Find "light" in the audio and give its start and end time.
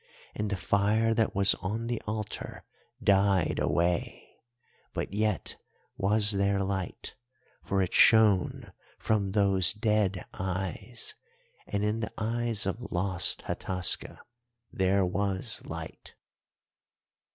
6.63-7.13, 15.65-16.15